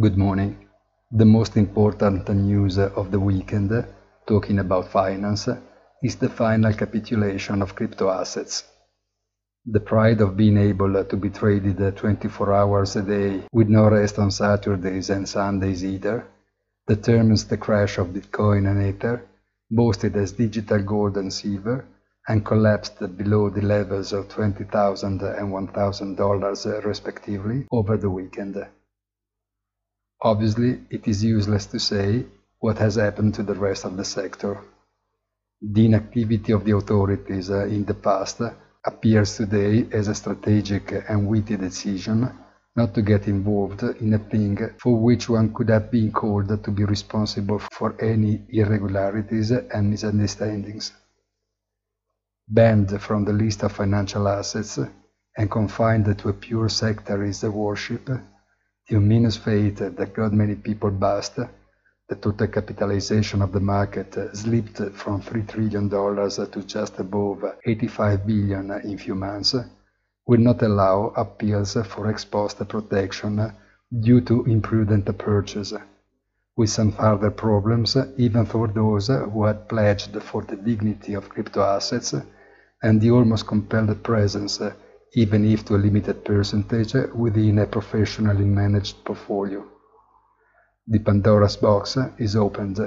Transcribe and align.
Good 0.00 0.18
morning. 0.18 0.56
The 1.12 1.24
most 1.24 1.56
important 1.56 2.28
news 2.28 2.78
of 2.78 3.12
the 3.12 3.20
weekend, 3.20 3.70
talking 4.26 4.58
about 4.58 4.88
finance, 4.88 5.48
is 6.02 6.16
the 6.16 6.28
final 6.28 6.72
capitulation 6.72 7.62
of 7.62 7.76
crypto 7.76 8.10
assets. 8.10 8.64
The 9.64 9.78
pride 9.78 10.20
of 10.20 10.36
being 10.36 10.58
able 10.58 11.04
to 11.04 11.16
be 11.16 11.30
traded 11.30 11.96
24 11.96 12.52
hours 12.52 12.96
a 12.96 13.02
day 13.02 13.44
with 13.52 13.68
no 13.68 13.88
rest 13.88 14.18
on 14.18 14.32
Saturdays 14.32 15.10
and 15.10 15.28
Sundays 15.28 15.84
either 15.84 16.26
determines 16.88 17.44
the 17.44 17.56
crash 17.56 17.96
of 17.96 18.08
Bitcoin 18.08 18.68
and 18.68 18.82
Ether, 18.82 19.22
boasted 19.70 20.16
as 20.16 20.32
digital 20.32 20.82
gold 20.82 21.16
and 21.18 21.32
silver, 21.32 21.84
and 22.26 22.44
collapsed 22.44 22.98
below 23.16 23.48
the 23.48 23.62
levels 23.62 24.12
of 24.12 24.26
$20,000 24.26 25.38
and 25.38 25.52
$1,000 25.52 26.84
respectively 26.84 27.68
over 27.70 27.96
the 27.96 28.10
weekend. 28.10 28.56
Obviously, 30.24 30.80
it 30.88 31.06
is 31.06 31.22
useless 31.22 31.66
to 31.66 31.78
say 31.78 32.24
what 32.58 32.78
has 32.78 32.94
happened 32.94 33.34
to 33.34 33.42
the 33.42 33.54
rest 33.54 33.84
of 33.84 33.94
the 33.98 34.04
sector. 34.04 34.58
The 35.60 35.84
inactivity 35.84 36.52
of 36.52 36.64
the 36.64 36.74
authorities 36.74 37.50
uh, 37.50 37.66
in 37.66 37.84
the 37.84 37.92
past 37.92 38.40
appears 38.86 39.36
today 39.36 39.86
as 39.92 40.08
a 40.08 40.14
strategic 40.14 40.92
and 41.10 41.28
witty 41.28 41.56
decision 41.56 42.30
not 42.74 42.94
to 42.94 43.02
get 43.02 43.28
involved 43.28 43.82
in 43.82 44.14
a 44.14 44.18
thing 44.18 44.58
for 44.78 44.98
which 44.98 45.28
one 45.28 45.52
could 45.52 45.68
have 45.68 45.90
been 45.90 46.10
called 46.10 46.48
to 46.64 46.70
be 46.70 46.84
responsible 46.84 47.58
for 47.58 47.94
any 48.00 48.42
irregularities 48.48 49.50
and 49.50 49.90
misunderstandings. 49.90 50.92
Banned 52.48 53.00
from 53.00 53.24
the 53.26 53.32
list 53.32 53.62
of 53.62 53.72
financial 53.72 54.26
assets 54.26 54.78
and 55.36 55.50
confined 55.50 56.18
to 56.18 56.28
a 56.30 56.32
pure 56.32 56.68
sectarist 56.68 57.44
worship, 57.44 58.08
the 58.88 58.96
ominous 58.96 59.36
fate 59.36 59.76
that 59.76 60.14
got 60.14 60.32
many 60.32 60.54
people 60.54 60.90
bust, 60.90 61.36
the 62.08 62.16
total 62.16 62.46
capitalization 62.48 63.40
of 63.40 63.52
the 63.52 63.60
market 63.60 64.16
uh, 64.18 64.32
slipped 64.34 64.76
from 64.92 65.22
$3 65.22 65.48
trillion 65.48 65.88
to 65.88 66.62
just 66.66 66.98
above 66.98 67.44
85 67.64 68.26
billion 68.26 68.70
in 68.84 68.98
few 68.98 69.14
months, 69.14 69.54
will 70.26 70.40
not 70.40 70.60
allow 70.62 71.14
appeals 71.16 71.74
for 71.86 72.08
ex 72.08 72.24
post 72.26 72.66
protection 72.68 73.52
due 74.00 74.20
to 74.20 74.44
imprudent 74.44 75.06
purchase, 75.16 75.72
with 76.56 76.68
some 76.68 76.92
further 76.92 77.30
problems 77.30 77.96
even 78.18 78.44
for 78.44 78.68
those 78.68 79.08
who 79.08 79.44
had 79.44 79.66
pledged 79.68 80.22
for 80.22 80.42
the 80.42 80.56
dignity 80.56 81.14
of 81.14 81.28
crypto 81.30 81.62
assets 81.62 82.14
and 82.82 83.00
the 83.00 83.10
almost 83.10 83.46
compelled 83.46 84.02
presence 84.02 84.60
even 85.14 85.44
if 85.44 85.64
to 85.64 85.76
a 85.76 85.78
limited 85.78 86.24
percentage 86.24 86.94
within 87.14 87.58
a 87.58 87.66
professionally 87.66 88.44
managed 88.44 89.04
portfolio. 89.04 89.64
The 90.86 90.98
Pandora's 90.98 91.56
box 91.56 91.96
is 92.18 92.36
opened 92.36 92.78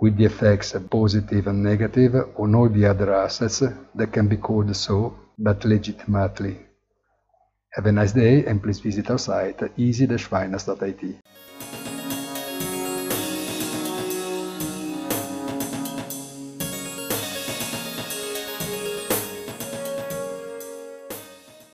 with 0.00 0.16
the 0.16 0.24
effects 0.24 0.74
positive 0.90 1.46
and 1.46 1.62
negative 1.62 2.14
on 2.38 2.54
all 2.54 2.68
the 2.68 2.86
other 2.86 3.14
assets 3.14 3.62
that 3.94 4.12
can 4.12 4.28
be 4.28 4.36
called 4.36 4.74
so 4.76 5.14
but 5.38 5.64
legitimately. 5.64 6.58
Have 7.72 7.86
a 7.86 7.92
nice 7.92 8.12
day 8.12 8.44
and 8.46 8.62
please 8.62 8.80
visit 8.80 9.10
our 9.10 9.18
site 9.18 9.62
easy-finance.it. 9.76 11.16